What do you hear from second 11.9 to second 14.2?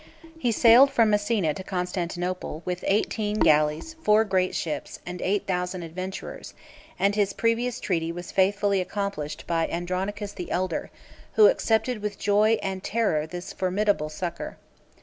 with joy and terror this formidable